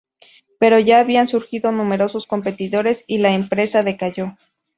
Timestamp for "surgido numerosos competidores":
1.27-3.03